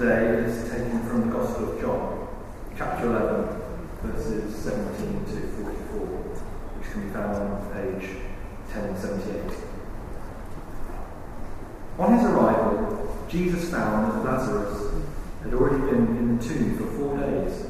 [0.00, 2.26] Today is taken from the Gospel of John,
[2.74, 3.60] chapter 11,
[4.00, 6.06] verses 17 to 44,
[6.80, 8.16] which can be found on page
[8.72, 9.60] 1078.
[11.98, 15.04] On his arrival, Jesus found that Lazarus
[15.42, 17.66] had already been in the tomb for four days.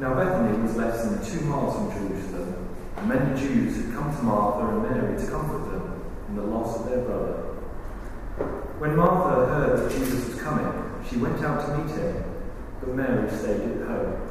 [0.00, 2.66] Now Bethany was less than two miles from Jerusalem,
[2.96, 6.80] and many Jews had come to Martha and Mary to comfort them in the loss
[6.80, 7.42] of their brother.
[8.80, 10.75] When Martha heard that Jesus was coming,
[11.08, 12.24] she went out to meet him,
[12.80, 14.28] but Mary stayed at home.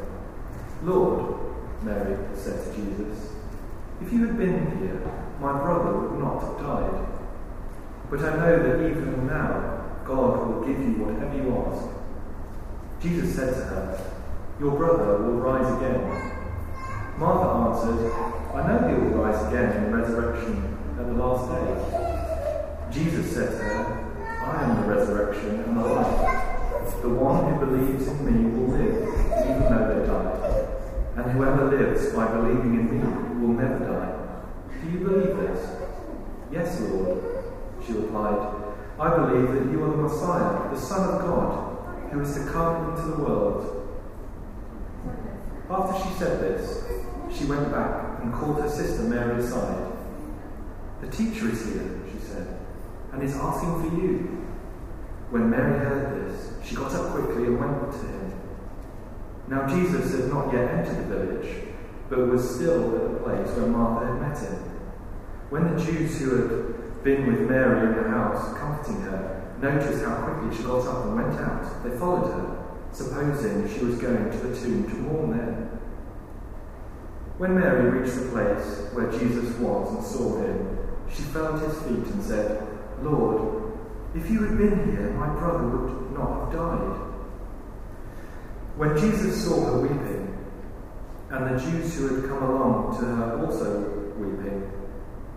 [0.83, 3.31] Lord, Mary said to Jesus,
[4.01, 5.01] if you had been here,
[5.39, 7.07] my brother would not have died.
[8.09, 11.87] But I know that even now, God will give you whatever you ask.
[13.01, 14.11] Jesus said to her,
[14.59, 16.33] Your brother will rise again.
[17.17, 18.11] Martha answered,
[18.53, 22.91] I know he will rise again in the resurrection at the last day.
[22.91, 24.05] Jesus said to her,
[24.45, 26.54] I am the resurrection and the life.
[27.05, 28.97] The one who believes in me will live,
[29.45, 31.21] even though they die.
[31.21, 34.81] And whoever lives by believing in me will never die.
[34.81, 35.69] Do you believe this?
[36.51, 37.21] Yes, Lord,
[37.85, 38.55] she replied.
[38.99, 42.89] I believe that you are the Messiah, the Son of God, who is to come
[42.89, 43.87] into the world.
[45.69, 46.85] After she said this,
[47.31, 49.91] she went back and called her sister Mary aside.
[51.01, 52.47] The teacher is here, she said,
[53.13, 54.41] and is asking for you.
[55.29, 56.14] When Mary heard
[56.65, 58.33] she got up quickly and went to him.
[59.47, 61.63] Now Jesus had not yet entered the village,
[62.09, 64.55] but was still at the place where Martha had met him.
[65.49, 70.15] When the Jews who had been with Mary in the house, comforting her, noticed how
[70.23, 74.37] quickly she got up and went out, they followed her, supposing she was going to
[74.37, 75.79] the tomb to mourn there.
[77.37, 80.79] When Mary reached the place where Jesus was and saw him,
[81.13, 82.67] she fell at his feet and said,
[83.03, 83.64] Lord,
[84.15, 87.01] if you had been here, my brother would not have died.
[88.77, 90.25] When Jesus saw her weeping,
[91.29, 94.71] and the Jews who had come along to her also weeping,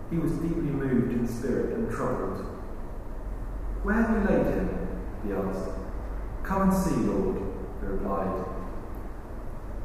[0.09, 2.37] he was deeply moved in spirit and troubled.
[3.83, 4.87] Where have you laid him?
[5.25, 5.69] he asked.
[6.43, 7.37] Come and see, Lord,
[7.81, 8.45] he replied.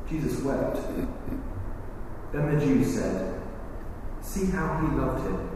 [0.08, 0.76] Jesus wept.
[2.32, 3.40] Then the Jews said,
[4.20, 5.50] See how he loved him.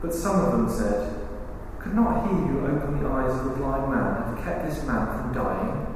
[0.00, 1.15] But some of them said,
[1.86, 5.06] Could not he who opened the eyes of the blind man have kept this man
[5.06, 5.86] from dying?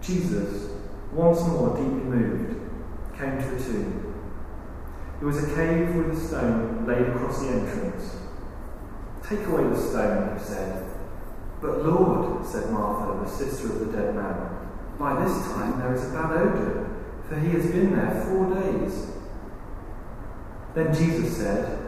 [0.00, 0.72] Jesus,
[1.12, 2.60] once more deeply moved,
[3.16, 4.14] came to the tomb.
[5.20, 8.16] It was a cave with a stone laid across the entrance.
[9.22, 10.90] Take away the stone, he said.
[11.60, 16.10] But Lord, said Martha, the sister of the dead man, by this time there is
[16.10, 16.90] a bad odour,
[17.28, 19.12] for he has been there four days.
[20.74, 21.87] Then Jesus said,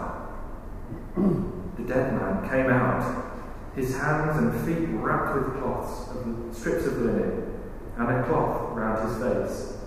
[1.77, 3.31] the dead man came out,
[3.75, 7.59] his hands and feet were wrapped with cloths, of strips of linen,
[7.97, 9.77] and a cloth round his face.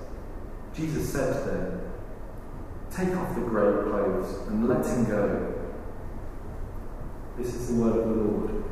[0.75, 1.93] Jesus said to them,
[2.91, 5.55] Take off the grave clothes and let him go.
[7.37, 8.65] This is the word of the Lord.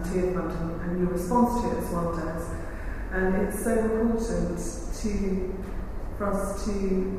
[0.00, 2.42] Um, Tearfund and, your response to it as well, Dad.
[3.12, 4.58] And it's so important
[5.02, 5.64] to,
[6.16, 6.72] for us to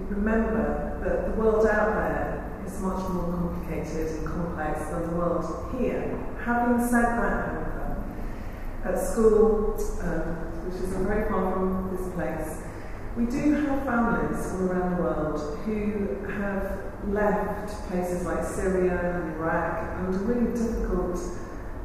[0.09, 5.75] remember that the world out there is much more complicated and complex than the world
[5.77, 6.17] here.
[6.43, 8.03] Having said that, however,
[8.85, 10.21] at school, um,
[10.65, 12.61] which is very far from this place,
[13.17, 19.35] we do have families from around the world who have left places like Syria and
[19.35, 21.19] Iraq under really difficult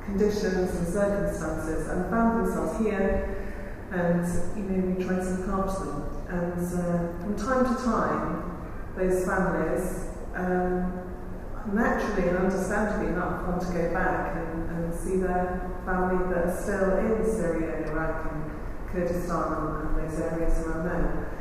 [0.06, 3.37] conditions and circumstances and found themselves here
[3.91, 4.25] and
[4.56, 8.58] you know we try to after them and uh, from time to time
[8.97, 11.06] those families um,
[11.73, 16.62] naturally and understandably enough want to go back and, and see their family that are
[16.62, 18.50] still in Syria and Iraq and
[18.91, 21.32] Kurdistan and, and those areas around there.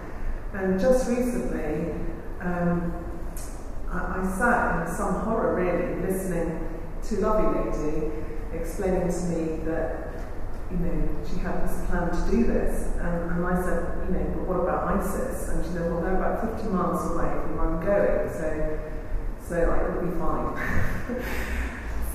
[0.53, 1.91] And just recently,
[2.41, 2.93] um,
[3.91, 8.24] I, I, sat in some horror really, listening to Lovely Lady
[8.61, 10.11] explaining to me that,
[10.71, 12.95] you know, she had this plan to do this.
[12.97, 15.49] And, and I said, you know, but what about ISIS?
[15.49, 18.79] And she said, well, they're about 50 miles away from where I'm going, so,
[19.47, 21.25] so like, it'll be fine.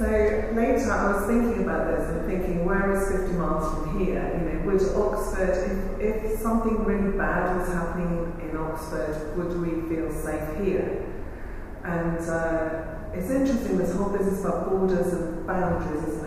[0.01, 4.33] So later I was thinking about this and thinking, where is 50 miles from here?
[4.33, 9.95] You know, would Oxford, if, if something really bad was happening in Oxford, would we
[9.95, 11.05] feel safe here?
[11.85, 16.20] And uh, it's interesting, this whole business about borders and boundaries, and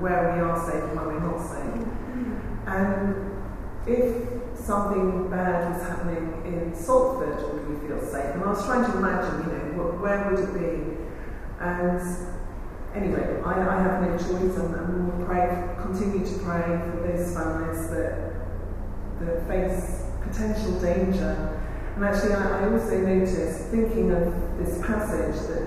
[0.00, 1.86] where we are safe and where we're not safe.
[2.16, 2.40] Mm.
[2.66, 3.30] And
[3.86, 8.34] if something bad was happening in Salford, would we feel safe?
[8.34, 10.96] And I was trying to imagine, you know, where would it be?
[11.60, 12.00] And
[12.94, 17.34] anyway, I, I, have no choice, and, and we'll pray, continue to pray for those
[17.34, 18.30] families that
[19.20, 21.60] that face potential danger.
[21.96, 25.62] And actually, I, I also noticed, thinking of this passage, that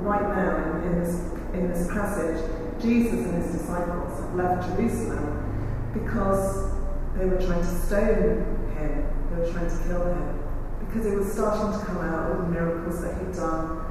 [0.00, 1.14] right now in, in this
[1.52, 2.40] in this passage,
[2.84, 6.70] Jesus and his disciples have left Jerusalem because
[7.16, 8.44] they were trying to stone
[8.76, 10.42] him, they were trying to kill him,
[10.80, 13.84] because it was starting to come out all the miracles that he'd done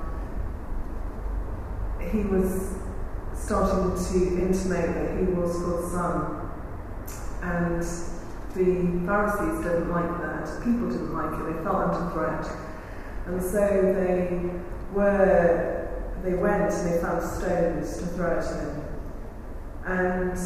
[2.13, 2.75] he was
[3.33, 6.49] starting to intimate that he was God's son.
[7.41, 7.81] And
[8.53, 10.45] the Pharisees didn't like that.
[10.63, 11.57] People didn't like it.
[11.57, 12.47] They felt under threat.
[13.25, 14.51] And so they
[14.93, 15.89] were,
[16.23, 18.82] they went and they found stones to throw at him.
[19.85, 20.37] And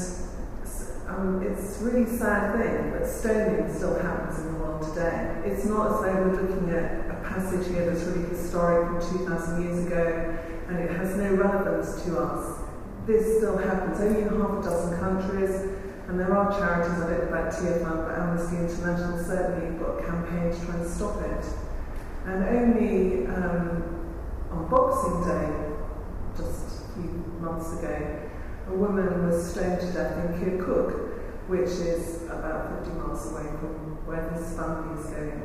[1.08, 5.42] um, it's a really sad thing, but stoning still happens in the world today.
[5.46, 9.64] It's not as though we're looking at a passage here that's really historic from 2,000
[9.64, 12.60] years ago and it has no relevance to us.
[13.06, 17.20] This still happens only in half a dozen countries, and there are charities, I don't
[17.20, 21.22] know about Tearfund, but Amnesty International certainly have got a campaign to try and stop
[21.22, 21.46] it.
[22.26, 24.08] And only um,
[24.52, 25.78] on Boxing Day,
[26.36, 28.27] just a few months ago,
[28.70, 34.06] a woman was stoned to death in Kirkuk, which is about 50 miles away from
[34.06, 35.42] where this family is going.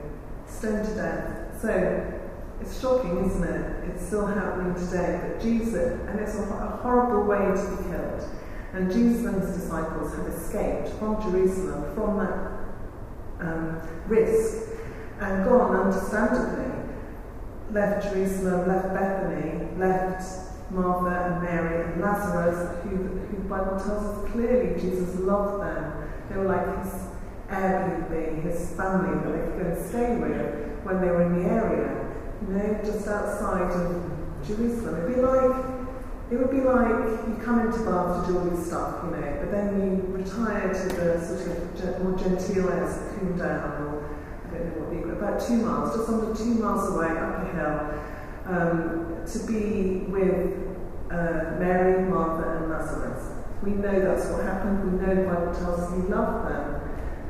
[0.46, 1.60] Stoned to death.
[1.60, 2.20] So
[2.60, 3.88] it's shocking, isn't it?
[3.90, 5.20] It's still happening today.
[5.22, 8.28] But Jesus, and it's a, a horrible way to be killed.
[8.72, 14.70] And Jesus and his disciples have escaped from Jerusalem, from that um, risk,
[15.20, 16.72] and gone, understandably,
[17.70, 20.22] left Jerusalem, left Bethany, left
[20.72, 26.08] Martha and Mary and Lazarus, who, who the Bible tells us clearly Jesus loved them.
[26.28, 26.92] They were like his
[27.48, 31.48] Airbnb, his family that they could go and stay with when they were in the
[31.48, 32.02] area
[32.48, 34.10] you know, just outside of
[34.46, 35.04] Jerusalem.
[35.04, 35.64] It'd be like,
[36.30, 39.36] it would be like you come into Bath to do all this stuff, you know,
[39.40, 44.16] but then you retire to the sort of more genteel areas of Combe Down, or
[44.48, 47.52] I don't know what the about two miles, just under two miles away up a
[47.52, 48.02] hill,
[48.52, 50.52] um, to be with
[51.10, 53.32] uh, Mary, Martha, and Lazarus.
[53.62, 54.92] We know that's what happened.
[54.92, 56.80] We know the Bible tells us he loved them.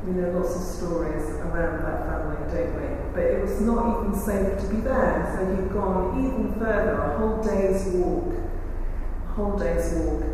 [0.05, 3.12] We know lots of stories around that family, don't we?
[3.14, 7.19] But it was not even safe to be there, so he'd gone even further, a
[7.19, 10.25] whole day's walk, a whole day's walk,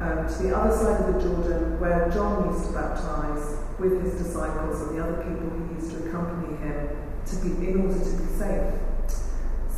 [0.00, 4.14] um, to the other side of the Jordan where John used to baptize with his
[4.22, 6.88] disciples and the other people who used to accompany him
[7.26, 8.74] to be in order to be safe.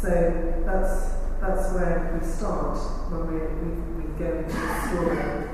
[0.03, 0.11] So
[0.67, 2.77] that's that's where we start
[3.09, 5.49] when we, we, we go into the story.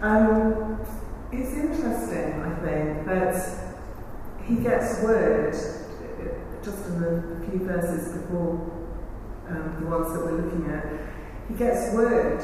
[0.00, 0.80] Um,
[1.30, 3.76] it's interesting, I think, that
[4.44, 5.52] he gets word
[6.64, 8.72] just in the few verses before
[9.48, 10.86] um, the ones that we're looking at.
[11.48, 12.40] He gets word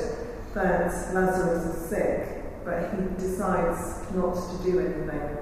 [0.54, 5.38] that Lazarus is sick, but he decides not to do anything.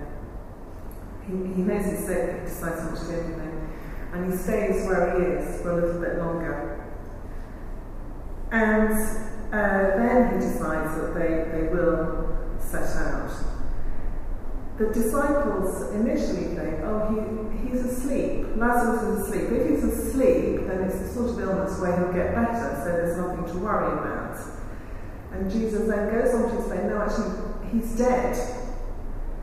[1.26, 3.54] He, he knows he's sick, he decides not to do anything.
[4.14, 6.87] And he stays where he is for a little bit longer.
[8.52, 8.92] And
[9.52, 13.33] uh, then he decides that they, they will set out.
[14.78, 18.47] The disciples initially think, oh, he, he's asleep.
[18.54, 19.50] Lazarus is asleep.
[19.50, 23.18] If he's asleep, then it's the sort of illness where he'll get better, so there's
[23.18, 24.38] nothing to worry about.
[25.33, 27.35] And Jesus then goes on to say, no, actually,
[27.73, 28.37] he's dead.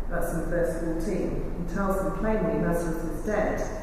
[0.09, 1.65] That's in verse 14.
[1.67, 3.80] He tells them plainly Lazarus is dead.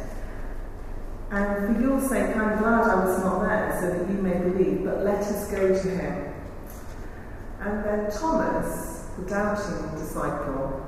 [1.30, 4.84] And for your sake, I'm glad I was not there, so that you may believe,
[4.84, 6.34] but let us go to him.
[7.60, 10.86] And then Thomas, the doubting disciple,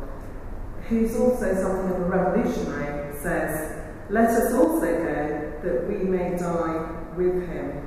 [0.88, 6.88] who's also something of a revolutionary, says, Let us also go, that we may die
[7.16, 7.86] with him.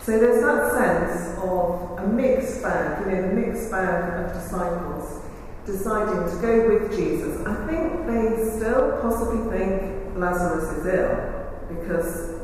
[0.00, 5.20] So there's that sense of a mixed bag, you know, the mixed bag of disciples
[5.66, 7.46] deciding to go with Jesus.
[7.46, 11.33] I think they still possibly think Lazarus is ill
[11.68, 12.40] because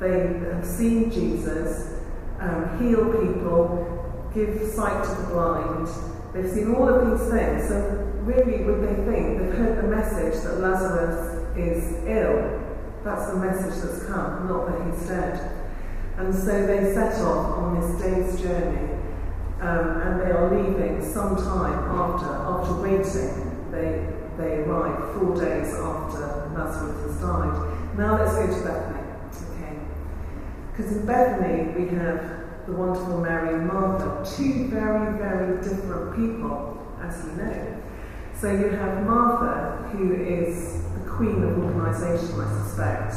[0.00, 1.96] they have seen Jesus
[2.40, 5.88] um, heal people, give sight to the blind.
[6.34, 7.68] They've seen all of these things.
[7.68, 7.80] So,
[8.24, 12.62] really, would they think they've heard the message that Lazarus is ill?
[13.04, 15.56] That's the message that's come, not that he's dead.
[16.18, 18.92] And so they set off on this day's journey,
[19.60, 23.70] um, and they are leaving some time after, after waiting.
[23.70, 27.85] They, they arrive four days after Lazarus has died.
[27.96, 29.00] Now let's go to Bethany.
[29.52, 29.78] Okay.
[30.70, 36.86] Because in Bethany we have the wonderful Mary and Martha, two very, very different people,
[37.02, 37.82] as you know.
[38.38, 43.14] So you have Martha, who is the queen of organisation, I suspect,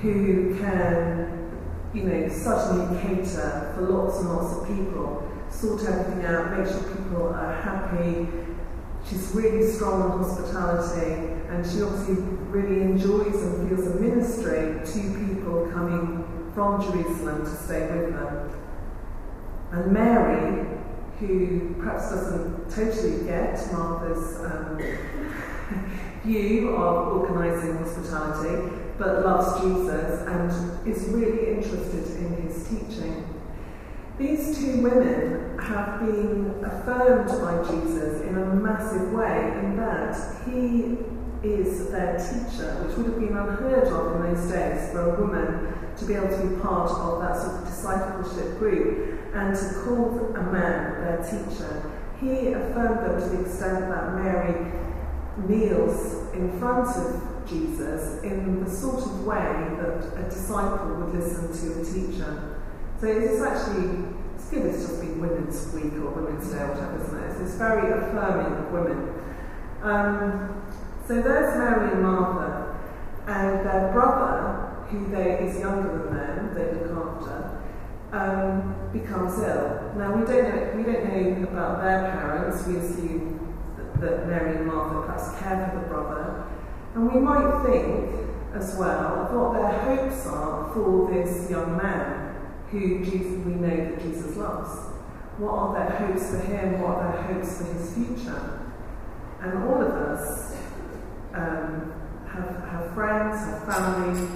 [0.00, 1.50] who can,
[1.92, 6.82] you know, suddenly cater for lots and lots of people, sort everything out, make sure
[6.94, 8.26] people are happy,
[9.08, 12.16] She's really strong in hospitality, and she obviously
[12.50, 18.50] really enjoys and feels a ministry to people coming from Jerusalem to stay with them.
[19.72, 20.66] And Mary,
[21.18, 24.78] who perhaps doesn't totally get Martha's um,
[26.24, 33.24] view of organising hospitality, but loves Jesus and is really interested in his teaching.
[34.18, 40.98] These two women have been affirmed by Jesus in a massive way in that he
[41.42, 45.72] is their teacher, which would have been unheard of in those days for a woman
[45.96, 50.34] to be able to be part of that sort of discipleship group and to call
[50.34, 51.92] a man their teacher.
[52.20, 54.72] He affirmed them to the extent that Mary
[55.46, 59.36] kneels in front of Jesus in the sort of way
[59.78, 62.60] that a disciple would listen to a teacher.
[63.00, 64.04] So it's actually,
[64.34, 67.46] it's good it's just been Women's Week or Women's Day or whatever, isn't it?
[67.46, 69.14] It's very affirming of women.
[69.82, 70.57] Um,
[71.08, 72.78] so there's Mary and Martha,
[73.26, 77.60] and their brother, who they, is younger than them, they look after,
[78.12, 79.94] um, becomes ill.
[79.96, 82.66] Now we don't know we don't know about their parents.
[82.66, 86.44] We assume that, that Mary and Martha perhaps care for the brother,
[86.94, 92.36] and we might think as well what their hopes are for this young man
[92.70, 94.92] who Jesus, we know that Jesus loves.
[95.38, 96.82] What are their hopes for him?
[96.82, 98.60] What are their hopes for his future?
[99.40, 100.57] And all of us
[101.34, 101.92] um,
[102.28, 104.28] have, have friends, have family,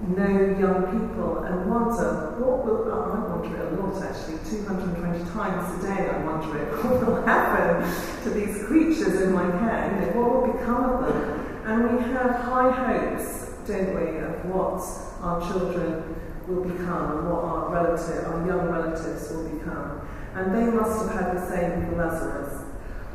[0.00, 5.30] know young people, and wonder what will, oh, I wonder it a lot actually, 220
[5.30, 10.12] times a day I wonder it, what will happen to these creatures in my care?
[10.14, 11.38] What will become of them?
[11.64, 14.80] And we have high hopes, don't we, of what
[15.20, 16.16] our children
[16.46, 20.08] will become and what our relative, our young relatives will become.
[20.34, 22.64] And they must have had the same for Lazarus.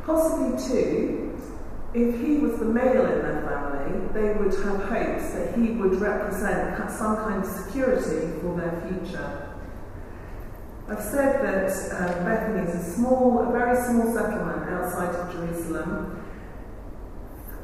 [0.05, 1.22] Possibly too,
[1.93, 6.01] if he was the male in their family, they would have hopes that he would
[6.01, 9.49] represent some kind of security for their future.
[10.89, 16.23] I've said that uh, Bethany is a small, a very small settlement outside of Jerusalem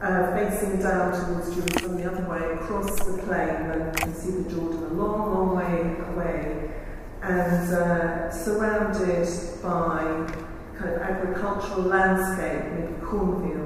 [0.02, 4.32] uh, facing down towards Jerusalem the other way, across the plain, and you can see
[4.32, 6.72] the Jordan a long, long way away,
[7.22, 9.28] and uh, surrounded
[9.62, 10.32] by
[10.78, 13.59] kind of agricultural landscape, maybe cornfields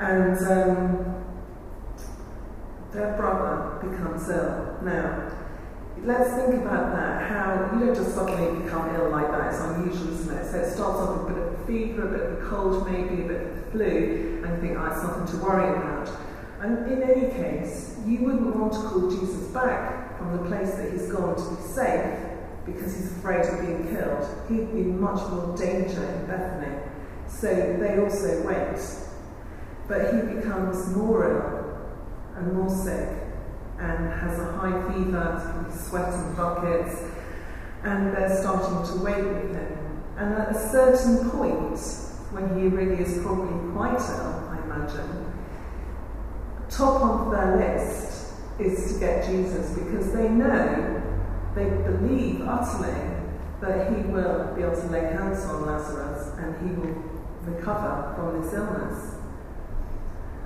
[0.00, 1.24] and um,
[2.90, 4.78] their brother becomes ill.
[4.82, 5.30] Now,
[6.02, 7.30] let's think about that.
[7.30, 9.52] How you don't just suddenly become ill like that.
[9.52, 10.50] It's unusual, isn't it?
[10.50, 13.22] So it starts off with a bit of fever, a bit of a cold, maybe
[13.22, 16.08] a bit of flu, and you think, oh, it's nothing to worry about.
[16.60, 20.92] And in any case, you wouldn't want to call Jesus back from the place that
[20.92, 22.18] he's gone to be safe
[22.64, 24.26] because he's afraid of being killed.
[24.48, 26.76] He'd be much more danger in Bethany.
[27.28, 29.09] So they also wait.
[29.90, 33.08] But he becomes more ill and more sick
[33.76, 37.02] and has a high fever, sweating buckets,
[37.82, 40.02] and they're starting to wait with him.
[40.16, 41.76] And at a certain point,
[42.30, 45.26] when he really is probably quite ill, I imagine,
[46.68, 51.02] top of their list is to get Jesus because they know,
[51.56, 53.16] they believe utterly
[53.60, 56.94] that he will be able to lay hands on Lazarus and he will
[57.44, 59.16] recover from this illness.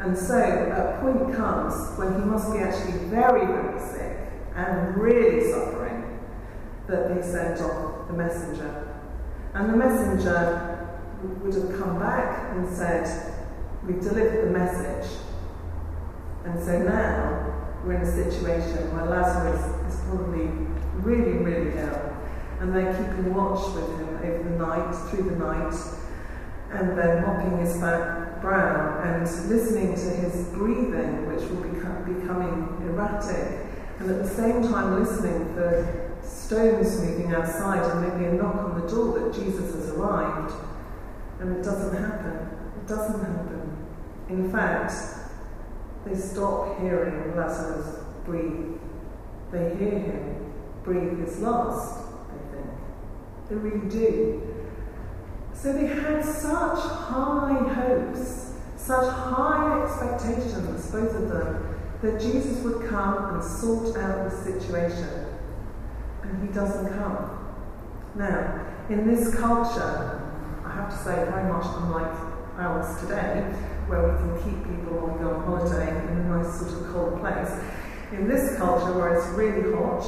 [0.04, 4.18] And so a point comes when he must be actually very, very sick
[4.54, 6.20] and really suffering
[6.86, 8.86] that they send off the messenger.
[9.54, 11.00] And the messenger
[11.40, 13.32] would have come back and said,
[13.86, 15.10] We've delivered the message.
[16.44, 20.50] And so now we're in a situation where Lazarus is probably
[21.00, 22.16] really, really ill.
[22.60, 25.74] And they're keeping watch with him over the night, through the night,
[26.72, 31.70] and they're mopping his back brow and listening to his breathing, which will be
[32.20, 33.66] becoming erratic,
[33.98, 38.80] and at the same time listening for stones moving outside and maybe a knock on
[38.80, 40.52] the door that Jesus has arrived.
[41.40, 42.48] And it doesn't happen.
[42.76, 43.86] It doesn't happen.
[44.28, 44.92] In fact,
[46.04, 48.78] they stop hearing Lazarus breathe.
[49.50, 50.52] They hear him
[50.82, 52.70] breathe his last, I think.
[53.48, 54.53] They really do.
[55.54, 62.86] So they had such high hopes, such high expectations, both of them, that Jesus would
[62.88, 65.26] come and sort out the situation.
[66.22, 67.54] And he doesn't come.
[68.14, 70.20] Now, in this culture,
[70.64, 72.12] I have to say, very much unlike
[72.58, 73.40] ours today,
[73.86, 76.92] where we can keep people when we go on holiday in a nice sort of
[76.92, 77.50] cold place.
[78.12, 80.02] In this culture, where it's really hot,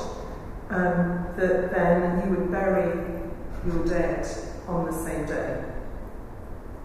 [0.68, 3.22] um, that then you would bury
[3.66, 4.26] your dead
[4.66, 5.64] on the same day.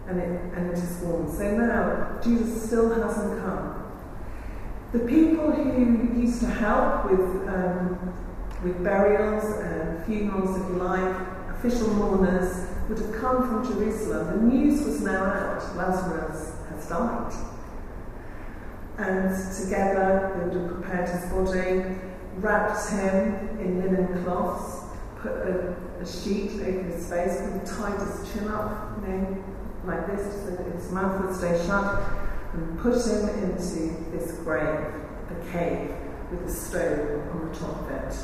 [0.06, 1.30] And it, and it is warm.
[1.30, 3.82] So now, Jesus still hasn't come.
[4.92, 8.14] The people who used to help with, um,
[8.62, 11.16] with burials and funerals, if you like,
[11.50, 14.50] official mourners, would have come from Jerusalem.
[14.50, 17.32] The news was now out Lazarus has died.
[18.98, 19.30] And
[19.62, 21.96] together they would have prepared his body,
[22.36, 24.81] wrapped him in linen cloths,
[25.22, 28.98] put a, a sheet over his face, and tied his chin up,
[29.84, 32.02] like this, so that his mouth would stay shut,
[32.52, 34.92] and put him into this grave,
[35.30, 35.94] a cave,
[36.30, 38.16] with a stone on the top of it.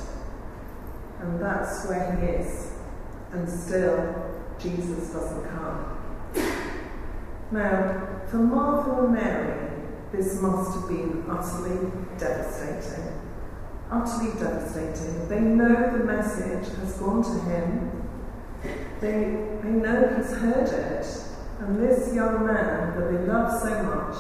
[1.20, 2.72] And that's where he is.
[3.32, 5.98] And still, Jesus doesn't come.
[7.50, 9.70] Now, for Martha and Mary,
[10.12, 13.17] this must have been utterly devastating
[13.90, 15.28] utterly devastating.
[15.28, 18.08] They know the message has gone to him.
[19.00, 21.06] They, they know he's heard it.
[21.60, 24.16] And this young man that they love so much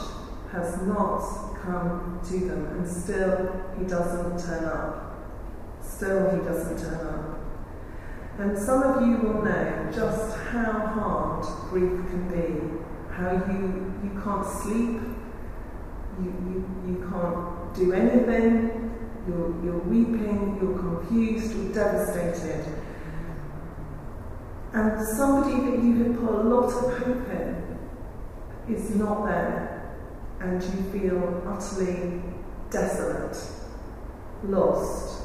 [0.52, 2.66] has not come to them.
[2.66, 5.16] And still he doesn't turn up.
[5.82, 7.38] Still he doesn't turn up.
[8.38, 13.12] And some of you will know just how hard grief can be.
[13.12, 15.00] How you, you can't sleep.
[16.20, 18.87] You, you, you can't do anything
[19.28, 22.64] you're, you're weeping, you're confused, you're devastated.
[24.72, 27.78] And somebody that you had put a lot of hope in
[28.68, 29.96] is not there,
[30.40, 32.22] and you feel utterly
[32.70, 33.36] desolate,
[34.44, 35.24] lost.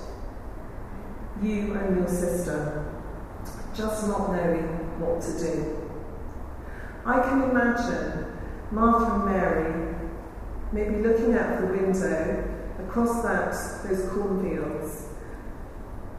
[1.41, 2.89] You and your sister
[3.75, 5.89] just not knowing what to do.
[7.05, 8.37] I can imagine
[8.71, 9.95] Martha and Mary
[10.71, 12.52] maybe looking out the window
[12.93, 15.07] across that, those cornfields.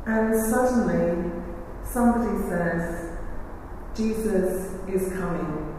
[0.07, 1.31] And suddenly,
[1.85, 3.17] somebody says,
[3.97, 5.73] Jesus is coming.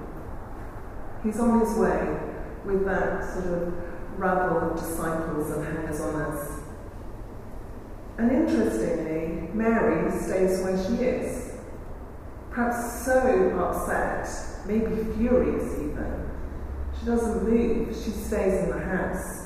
[1.21, 2.17] He's on his way
[2.63, 3.73] with that sort of
[4.17, 6.61] rabble of disciples and hangers on us.
[8.17, 11.55] And interestingly, Mary stays where she is,
[12.51, 13.19] perhaps so
[13.59, 14.29] upset,
[14.65, 16.31] maybe furious even.
[16.97, 19.44] She doesn't move, she stays in the house.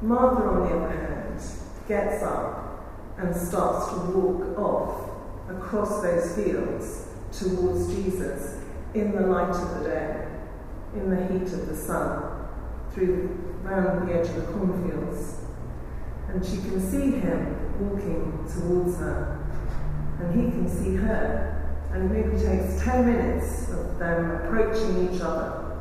[0.00, 1.40] Martha, on the other hand,
[1.88, 2.84] gets up
[3.18, 5.10] and starts to walk off
[5.50, 8.62] across those fields towards Jesus
[8.94, 10.28] in the light of the day,
[10.94, 12.46] in the heat of the sun,
[12.92, 13.28] through
[13.62, 15.40] round the edge of the cornfields.
[16.28, 19.40] and she can see him walking towards her,
[20.20, 21.54] and he can see her.
[21.90, 25.80] And it maybe takes 10 minutes of them approaching each other,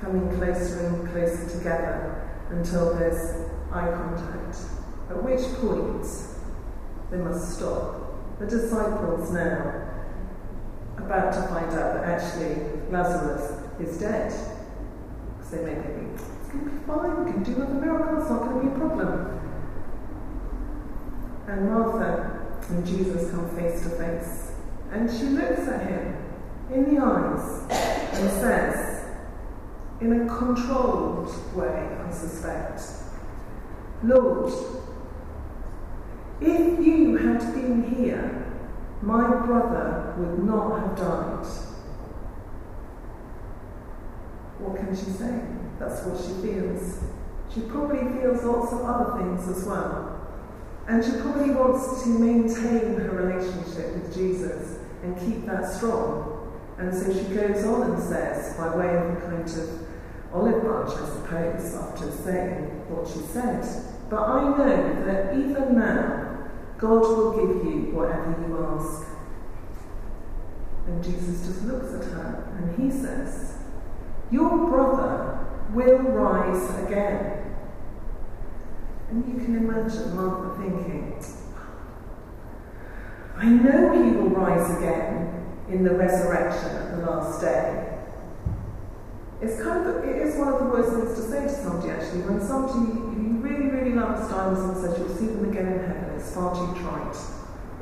[0.00, 2.23] coming closer and closer together
[2.56, 4.58] until there's eye contact.
[5.10, 6.06] At which point,
[7.10, 8.38] they must stop.
[8.38, 9.90] The disciples now
[10.96, 12.56] about to find out that actually
[12.90, 14.32] Lazarus is dead.
[15.36, 18.30] Because they may think, it's going to be fine, we can do another miracle, it's
[18.30, 19.40] not going to be a problem.
[21.46, 24.52] And Martha and Jesus come face to face.
[24.90, 26.16] And she looks at him
[26.72, 28.93] in the eyes and says,
[30.00, 32.82] in a controlled way, I suspect,
[34.02, 34.52] Lord,
[36.40, 38.44] if you had been here,
[39.02, 41.46] my brother would not have died.
[44.58, 45.42] What can she say?
[45.78, 47.00] That's what she feels.
[47.52, 50.10] She probably feels lots of other things as well.
[50.88, 56.52] And she probably wants to maintain her relationship with Jesus and keep that strong.
[56.78, 59.83] And so she goes on and says, by way of a kind of
[60.34, 63.64] olive branch, I suppose, after saying what she said,
[64.10, 69.06] But I know that even now, God will give you whatever you ask.
[70.86, 73.54] And Jesus just looks at her and he says,
[74.30, 77.54] Your brother will rise again.
[79.10, 81.22] And you can imagine Martha thinking,
[83.36, 87.93] I know he will rise again in the resurrection at the last day.
[89.44, 92.22] It's kind of, it is one of the worst things to say to somebody actually,
[92.22, 96.16] when somebody you really, really love as and says you'll see them again in heaven,
[96.16, 97.14] it's far too trite.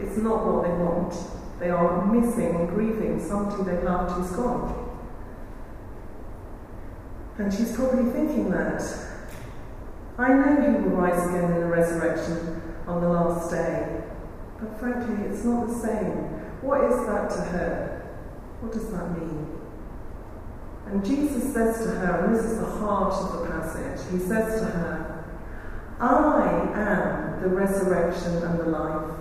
[0.00, 1.14] It's not what they want.
[1.60, 4.74] They are missing and grieving somebody they loved who's gone.
[7.38, 8.82] And she's probably thinking that.
[10.18, 14.02] I know he will rise again in the resurrection on the last day.
[14.58, 16.10] But frankly, it's not the same.
[16.60, 18.18] What is that to her?
[18.60, 19.61] What does that mean?
[20.92, 24.60] And Jesus says to her, and this is the heart of the passage, he says
[24.60, 25.24] to her,
[25.98, 29.16] I am the resurrection and the life.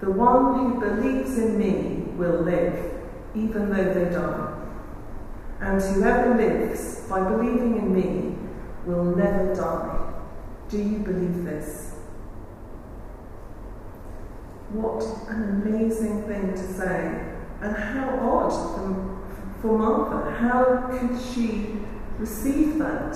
[0.00, 2.94] The one who believes in me will live,
[3.34, 4.54] even though they die.
[5.60, 8.38] And whoever lives by believing in me
[8.86, 10.14] will never die.
[10.70, 11.94] Do you believe this?
[14.70, 18.50] What an amazing thing to say, and how odd
[19.66, 20.30] for, Martha.
[20.30, 21.76] How could she
[22.18, 23.12] receive that?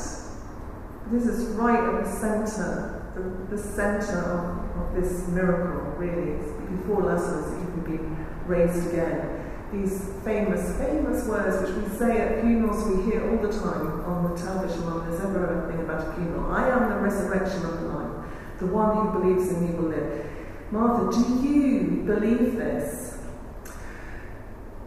[1.11, 6.37] This is right at the centre, the, the centre of, of this miracle, really.
[6.77, 9.41] before Lazarus even been raised again
[9.73, 14.29] these famous, famous words which we say at funerals, we hear all the time on
[14.29, 16.51] the television when there's ever anything about a funeral.
[16.51, 18.27] I am the resurrection of life.
[18.59, 20.27] The one who believes in me will live.
[20.73, 23.19] Martha, do you believe this?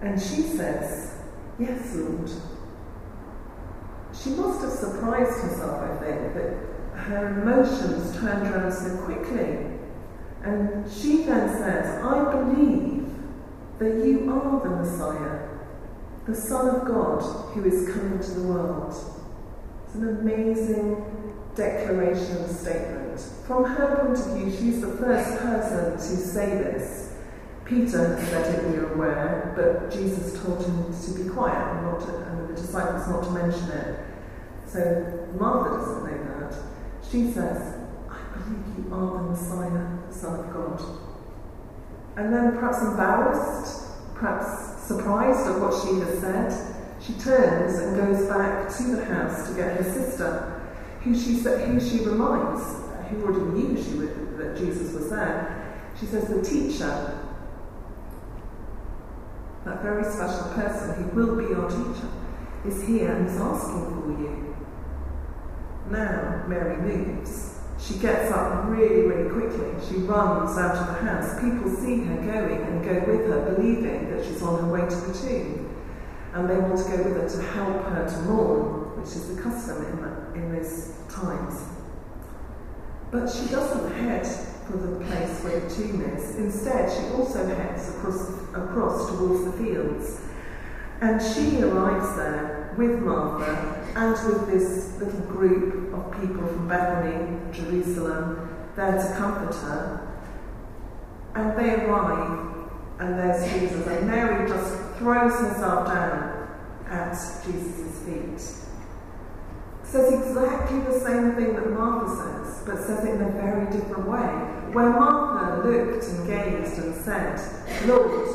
[0.02, 1.03] And she says,
[1.60, 2.30] Yes, Lord.
[4.14, 9.70] She must have surprised herself, I think, that her emotions turned around so quickly.
[10.44, 13.08] And she then says, I believe
[13.80, 15.50] that you are the Messiah,
[16.26, 17.22] the Son of God
[17.54, 18.94] who is coming to the world.
[19.86, 21.06] It's an amazing
[21.56, 23.20] declaration and statement.
[23.46, 27.03] From her point of view, she's the first person to say this.
[27.66, 32.00] Peter said it, we are aware, but Jesus told him to be quiet and, not
[32.02, 34.00] to, and the disciples not to mention it.
[34.68, 36.56] So Martha doesn't know that.
[37.10, 37.76] She says,
[38.10, 40.82] I believe you are the Messiah, the Son of God.
[42.18, 48.28] And then, perhaps embarrassed, perhaps surprised at what she has said, she turns and goes
[48.28, 50.62] back to the house to get her sister,
[51.02, 52.64] who she, who she reminds,
[53.10, 53.94] who already knew she
[54.38, 55.82] that Jesus was there.
[56.00, 57.23] She says, The teacher,
[59.66, 62.10] that very special person who will be your teacher,
[62.66, 64.56] is here and is asking for you.
[65.90, 67.60] Now Mary moves.
[67.80, 69.74] She gets up really, really quickly.
[69.86, 71.42] She runs out of the house.
[71.42, 74.96] People see her going and go with her, believing that she's on her way to
[74.96, 75.70] the tomb.
[76.34, 79.42] And they want to go with her to help her to mourn, which is the
[79.42, 79.86] custom
[80.34, 81.62] in, in those times.
[83.12, 84.26] But she doesn't head
[84.66, 86.36] for the place where the tomb is.
[86.36, 90.22] Instead, she also heads across, across towards the fields.
[91.02, 97.38] And she arrives there with Martha and with this little group of people from Bethany,
[97.52, 100.08] Jerusalem, there to comfort her.
[101.36, 106.48] And they arrive, and there's Jesus, and Mary just throws herself down
[106.88, 107.14] at
[107.46, 108.73] Jesus' feet.
[109.94, 114.08] Says exactly the same thing that Martha says, but says it in a very different
[114.08, 114.26] way.
[114.74, 118.28] Where Martha looked and gazed and said, Lord,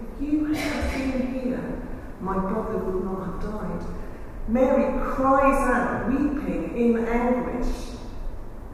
[0.00, 1.82] if you had been here,
[2.20, 3.84] my brother would not have died.
[4.46, 7.74] Mary cries out, weeping in anguish,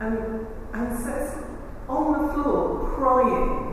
[0.01, 1.43] and, and says,
[1.89, 3.73] on the floor, crying,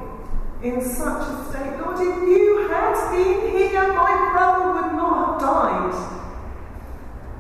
[0.64, 5.42] in such a state, Lord, if you had been here, my brother would not have
[5.42, 6.23] died.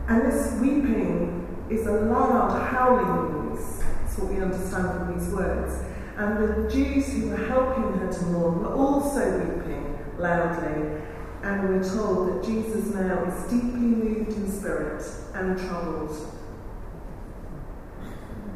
[0.07, 3.79] And this weeping is a loud howling noise.
[3.79, 5.81] That's what we understand from these words.
[6.17, 11.01] And the Jews who were helping her to mourn were also weeping loudly.
[11.43, 16.15] And we're told that Jesus now is deeply moved in spirit and troubled.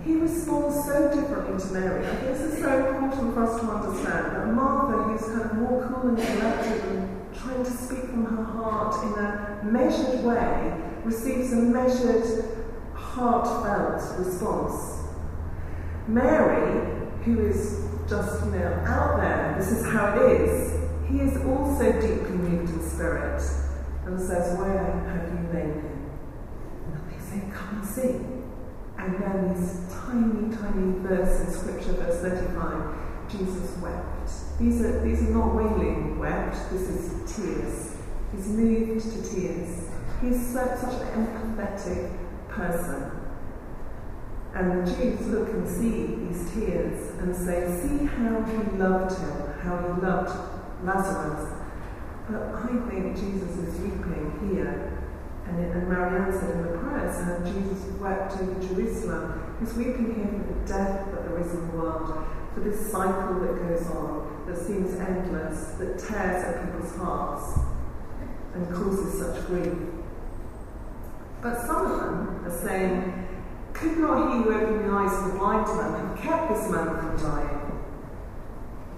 [0.03, 2.05] He responds so differently to Mary.
[2.05, 5.57] I think this is so important for us to understand that Martha, who's kind of
[5.57, 10.86] more cool and collected and trying to speak from her heart in a measured way,
[11.07, 12.43] receives a measured,
[12.93, 15.07] heartfelt response.
[16.07, 20.73] Mary, who is just, you know, out there, this is how it is,
[21.09, 23.41] he is also deeply moved in spirit
[24.05, 26.09] and says, Where have you laid him?
[26.85, 28.19] And they say, Come and see.
[28.97, 34.59] And then this tiny, tiny verse in Scripture, verse 35, Jesus wept.
[34.59, 37.95] These are, these are not wailing wept, this is tears.
[38.33, 39.86] He's moved to tears.
[40.21, 42.11] He's such, an empathetic
[42.49, 43.11] person.
[44.55, 49.53] And the Jews look and see these tears and say, See how he loved him,
[49.61, 51.53] how he loved Lazarus.
[52.29, 55.03] But I think Jesus is weeping here.
[55.45, 59.55] And, and Marianne said in the prayers how Jesus wept over Jerusalem.
[59.59, 63.39] He's weeping here for the death that there is in the world, for this cycle
[63.39, 67.59] that goes on, that seems endless, that tears at people's hearts
[68.55, 69.77] and causes such grief.
[71.41, 73.27] But some of them are saying,
[73.73, 76.97] could not he who opened the eyes of the blind man have kept this man
[76.97, 77.81] from dying?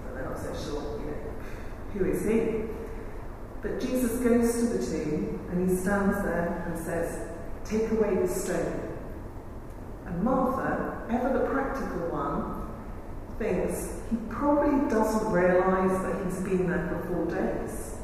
[0.03, 2.69] But they're not so sure, you know, who is he?
[3.61, 7.27] But Jesus goes to the tomb and he stands there and says,
[7.65, 8.97] Take away the stone.
[10.05, 12.59] And Martha, ever the practical one,
[13.37, 17.97] thinks he probably doesn't realise that he's been there for four days.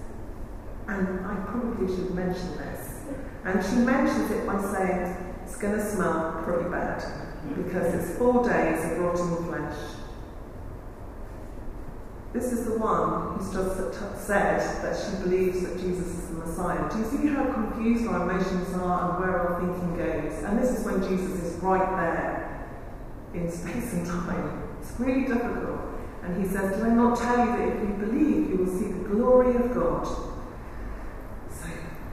[0.88, 2.85] And I probably should mention this.
[3.46, 7.06] And she mentions it by saying, it's going to smell pretty bad
[7.56, 9.78] because it's four days of rotting flesh.
[12.34, 16.90] This is the one who's just said that she believes that Jesus is the Messiah.
[16.92, 20.44] Do you see how confused our emotions are and where our thinking goes?
[20.44, 22.68] And this is when Jesus is right there
[23.34, 24.68] in space and time.
[24.82, 25.80] It's really difficult.
[26.24, 28.92] And he says, Did I not tell you that if you believe, you will see
[28.92, 30.25] the glory of God?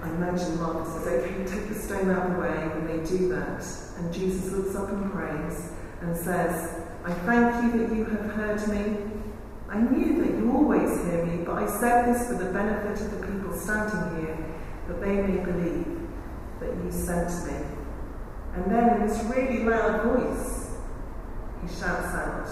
[0.03, 3.29] I imagine Martha says, Okay, take the stone out of the way, and they do
[3.29, 3.65] that.
[3.99, 8.69] And Jesus looks up and prays and says, I thank you that you have heard
[8.69, 8.97] me.
[9.69, 13.21] I knew that you always hear me, but I said this for the benefit of
[13.21, 14.37] the people standing here,
[14.88, 16.01] that they may believe
[16.61, 17.67] that you sent me.
[18.55, 20.71] And then in this really loud voice,
[21.62, 22.49] he shouts out,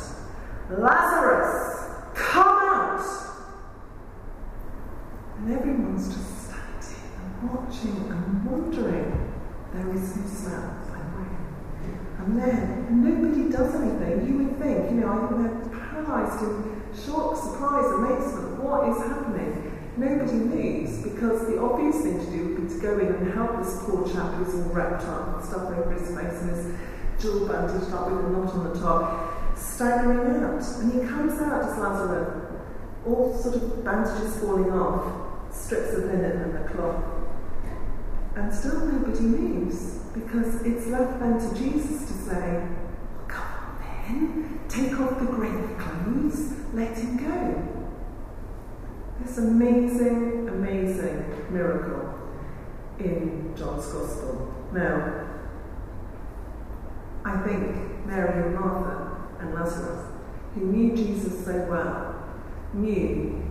[0.70, 3.04] Lazarus, come out!
[5.38, 6.39] And everyone's just
[7.42, 9.26] watching and wondering.
[9.72, 10.80] There is no smell.
[12.20, 14.28] And then nobody does anything.
[14.28, 18.60] You would think, you know, I think they're paralysed in shock, surprise, amazement.
[18.60, 19.72] What is happening?
[19.96, 23.56] Nobody moves because the obvious thing to do would be to go in and help
[23.64, 26.76] this poor chap who's all wrapped up stuff over his face and his
[27.22, 30.62] jaw bandaged up with a knot on the top, staggering out.
[30.80, 32.52] And he comes out as Lazarus,
[33.06, 37.19] all sort of bandages falling off, strips of linen and the cloth.
[38.36, 42.68] And still nobody moves because it's left then to Jesus to say,
[43.28, 47.68] Come on then, take off the grave clothes, let him go.
[49.20, 52.18] This amazing, amazing miracle
[52.98, 54.54] in John's Gospel.
[54.72, 55.26] Now,
[57.24, 60.06] I think Mary and Martha and Lazarus,
[60.54, 62.16] who knew Jesus so well,
[62.72, 63.42] knew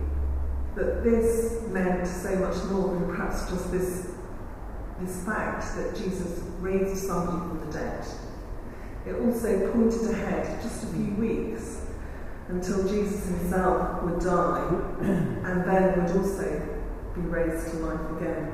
[0.74, 4.09] that this meant so much more than perhaps just this,
[5.00, 8.06] this fact that Jesus raised somebody from the dead.
[9.06, 11.86] It also pointed ahead just a few weeks
[12.48, 14.68] until Jesus himself would die
[15.00, 16.78] and then would also
[17.14, 18.52] be raised to life again.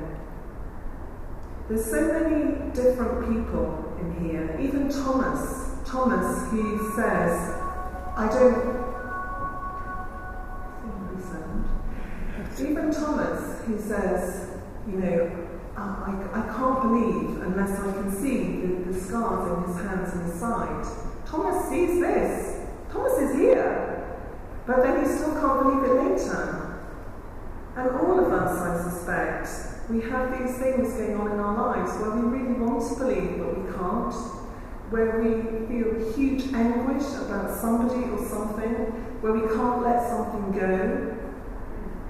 [1.67, 5.65] There's so many different people in here, even Thomas.
[5.85, 7.55] Thomas, who says,
[8.15, 8.87] I don't.
[12.59, 14.49] Even Thomas, who says,
[14.87, 15.46] you know,
[15.87, 20.25] I, I can't believe unless I can see the, the scars in his hands and
[20.25, 20.85] his side.
[21.25, 22.67] Thomas sees this.
[22.91, 24.19] Thomas is here.
[24.65, 26.83] But then he still can't believe it later.
[27.75, 31.97] And all of us, I suspect, we have these things going on in our lives
[32.01, 34.13] where we really want to believe but we can't,
[34.89, 38.73] where we feel huge anguish about somebody or something,
[39.21, 41.16] where we can't let something go,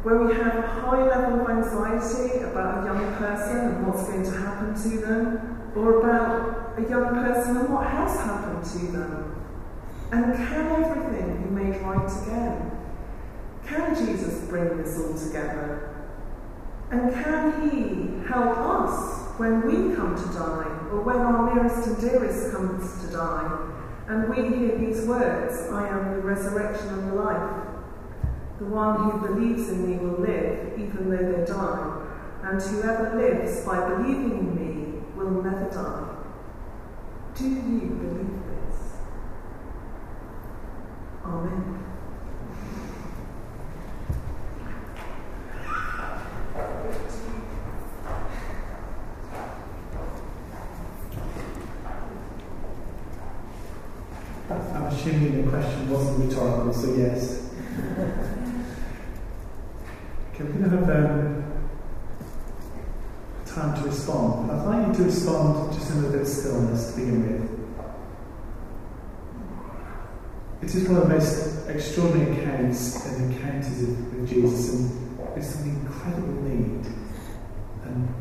[0.07, 4.23] where we have a high level of anxiety about a young person and what's going
[4.23, 9.35] to happen to them, or about a young person and what has happened to them.
[10.13, 12.71] And can everything be made right again?
[13.65, 16.07] Can Jesus bring this all together?
[16.89, 21.99] And can He help us when we come to die, or when our nearest and
[21.99, 23.73] dearest comes to die,
[24.07, 27.66] and we hear these words, I am the resurrection and the life.
[28.57, 32.01] The one who believes in me will live even though they die,
[32.43, 36.15] and whoever lives by believing in me will never die.
[37.35, 38.79] Do you believe this?
[41.23, 41.83] Amen.
[54.49, 57.43] I'm assuming the question wasn't rhetorical, so yes.
[60.33, 61.43] Okay, we're going to have um,
[63.43, 64.51] time to respond.
[64.51, 67.43] I'd like you to respond just in a bit of stillness to begin with.
[70.63, 75.69] It is one of the most extraordinary accounts and encounters with Jesus, and it's an
[75.69, 76.85] incredible need.
[77.83, 78.13] And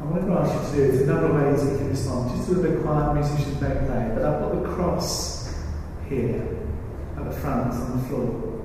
[0.00, 2.36] I want to ask you to do, there's another way ways you can respond.
[2.36, 5.54] Just a little bit quiet, musicians don't play, but I've got the cross
[6.08, 6.58] here
[7.16, 8.62] at the front on the floor.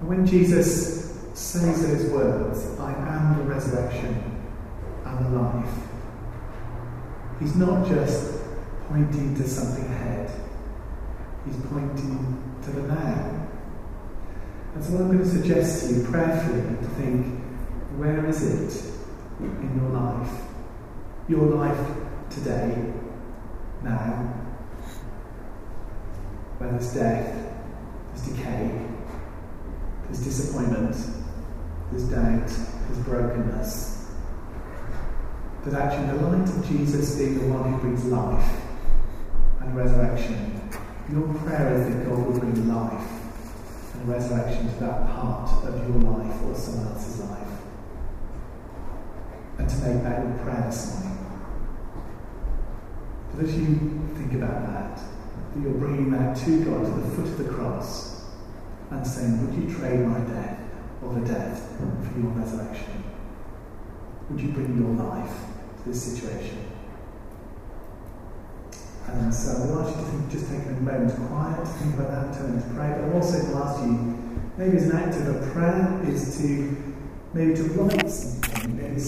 [0.00, 4.42] And when Jesus says those words, I am the resurrection
[5.04, 5.87] and the life,
[7.40, 8.40] he's not just
[8.88, 10.30] pointing to something ahead,
[11.44, 13.48] he's pointing to the now.
[14.74, 17.40] And so, what I'm going to suggest to you prayerfully to think
[17.96, 18.94] where is it
[19.40, 20.30] in your life?
[21.28, 21.96] Your life
[22.30, 22.92] today,
[23.82, 24.34] now,
[26.58, 27.52] where there's death,
[28.08, 28.86] there's decay,
[30.04, 30.96] there's disappointment,
[31.90, 33.97] there's doubt, there's brokenness.
[35.68, 38.56] But actually, the light of Jesus being the one who brings life
[39.60, 40.62] and resurrection,
[41.12, 43.06] your prayer is that God will bring life
[43.92, 47.48] and resurrection to that part of your life or someone else's life.
[49.58, 51.18] And to make that your prayer this morning.
[53.34, 57.26] But as you think about that, that you're bringing that to God to the foot
[57.26, 58.24] of the cross
[58.90, 60.60] and saying, Would you trade my death
[61.02, 63.04] or the death for your resurrection?
[64.30, 65.47] Would you bring your life
[65.88, 66.64] this situation?
[69.06, 71.94] And uh, so I ask you to think, just take a moment quiet to think
[71.94, 72.92] about that, turn to pray.
[72.92, 74.18] But I'm also going to ask you,
[74.58, 76.94] maybe as an act of a prayer, is to
[77.32, 79.00] maybe to write something, maybe